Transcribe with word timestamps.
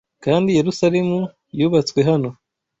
Kandi 0.25 0.55
Yerusalemu 0.57 1.17
yubatswe 1.59 1.99
hano 2.09 2.29